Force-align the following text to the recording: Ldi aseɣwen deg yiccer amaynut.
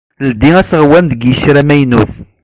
Ldi 0.29 0.49
aseɣwen 0.61 1.05
deg 1.11 1.21
yiccer 1.27 1.55
amaynut. 1.61 2.11